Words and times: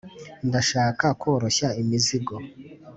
ndashaka 0.47 1.05
koroshya 1.21 1.69
imizigo 1.81 2.35